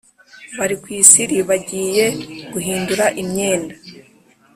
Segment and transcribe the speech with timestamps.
[0.57, 2.05] bari ku isiri bagiye
[2.53, 3.75] guhindura imyenda